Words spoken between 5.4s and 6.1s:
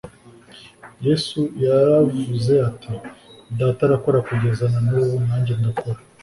ndakora"